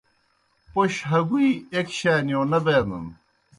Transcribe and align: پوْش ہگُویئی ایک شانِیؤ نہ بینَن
پوْش 0.71 0.93
ہگُویئی 1.09 1.51
ایک 1.73 1.87
شانِیؤ 1.97 2.43
نہ 2.51 2.59
بینَن 2.65 3.05